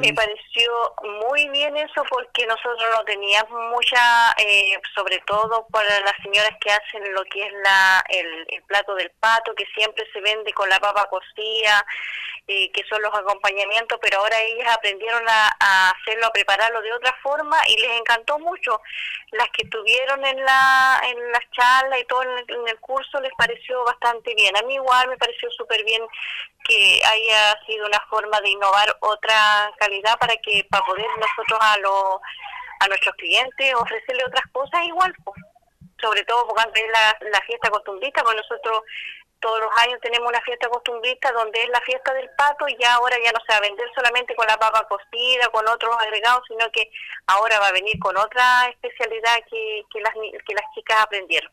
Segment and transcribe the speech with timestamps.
[0.00, 6.14] Me pareció muy bien eso porque nosotros no teníamos mucha, eh, sobre todo para las
[6.22, 10.52] señoras que hacen lo que es la el, plato del pato, que siempre se vende
[10.52, 11.84] con la papa cocida,
[12.46, 17.14] eh, que son los acompañamientos, pero ahora ellas aprendieron a, hacerlo, a prepararlo de otra
[17.22, 18.80] forma y les encantó mucho.
[19.32, 23.20] Las que estuvieron en la en las charlas y todo en el, en el curso
[23.20, 24.56] les pareció bastante bien.
[24.56, 26.02] A mí igual me pareció súper bien
[26.64, 31.78] que haya sido una forma de innovar otra calidad para que para poder nosotros a
[31.78, 32.20] los
[32.80, 35.14] a nuestros clientes ofrecerle otras cosas igual
[36.00, 38.82] sobre todo porque es la, la fiesta costumbrista pues nosotros
[39.44, 42.94] todos los años tenemos una fiesta costumbrista donde es la fiesta del pato y ya
[42.94, 46.42] ahora ya no se va a vender solamente con la papa cocida, con otros agregados,
[46.48, 46.90] sino que
[47.26, 51.52] ahora va a venir con otra especialidad que, que, las, que las chicas aprendieron.